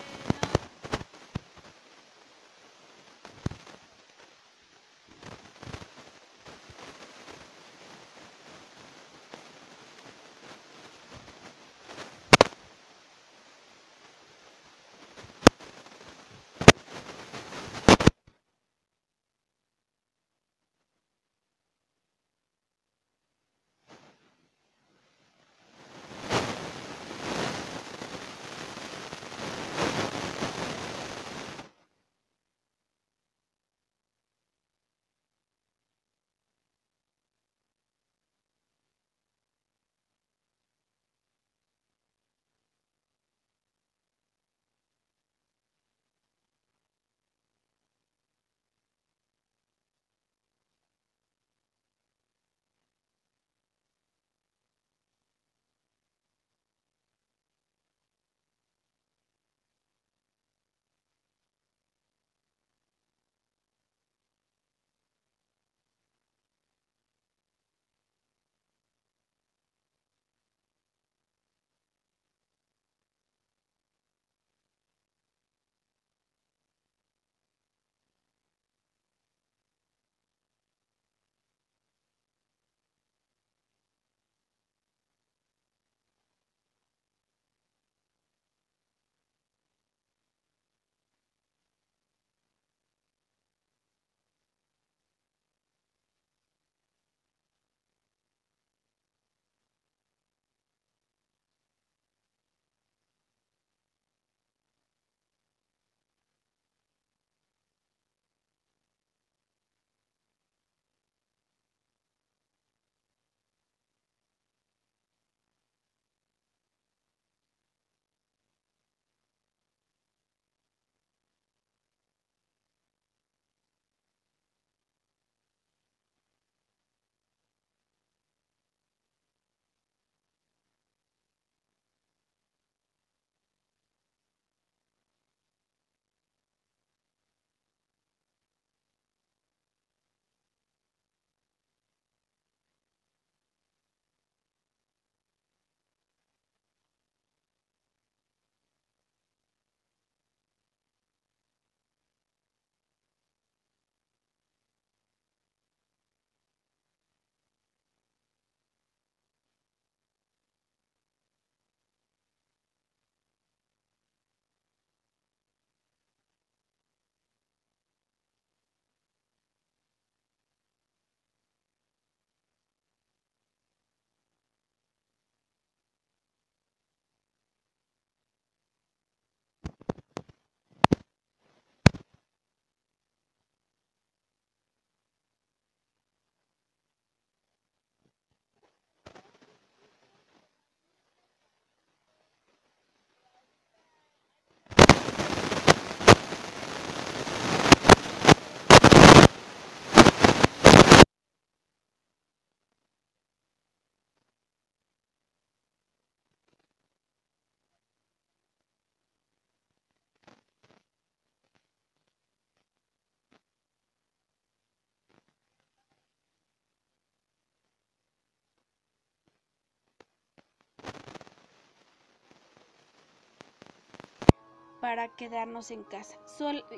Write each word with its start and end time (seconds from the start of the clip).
Para 224.81 225.07
quedarnos 225.07 225.71
en 225.71 225.83
casa. 225.83 226.17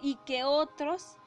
y 0.02 0.16
que 0.26 0.44
otros, 0.44 1.18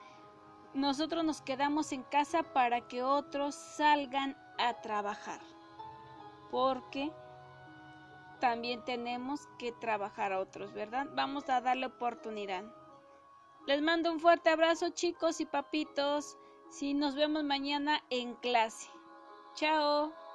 nosotros 0.74 1.24
nos 1.24 1.40
quedamos 1.42 1.90
en 1.92 2.02
casa 2.04 2.42
para 2.42 2.86
que 2.86 3.02
otros 3.02 3.54
salgan 3.54 4.36
a 4.58 4.80
trabajar. 4.82 5.40
Porque 6.50 7.10
también 8.40 8.84
tenemos 8.84 9.48
que 9.58 9.72
trabajar 9.72 10.32
a 10.32 10.40
otros, 10.40 10.72
¿verdad? 10.74 11.06
Vamos 11.14 11.48
a 11.48 11.60
darle 11.60 11.86
oportunidad. 11.86 12.64
Les 13.66 13.82
mando 13.82 14.12
un 14.12 14.20
fuerte 14.20 14.50
abrazo 14.50 14.90
chicos 14.90 15.40
y 15.40 15.46
papitos. 15.46 16.36
Si 16.70 16.94
nos 16.94 17.14
vemos 17.14 17.42
mañana 17.42 18.02
en 18.10 18.34
clase. 18.36 18.88
Chao. 19.54 20.25